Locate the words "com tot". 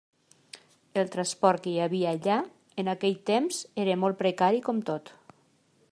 4.71-5.17